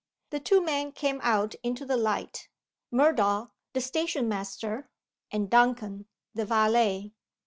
The 0.31 0.39
two 0.39 0.63
men 0.65 0.93
came 0.93 1.19
out 1.21 1.53
into 1.61 1.85
the 1.85 1.95
light. 1.95 2.49
Murdoch, 2.89 3.53
the 3.73 3.81
station 3.81 4.27
master; 4.27 4.89
and 5.29 5.47
Duncan, 5.47 6.07
the 6.33 6.43
valet! 6.43 7.13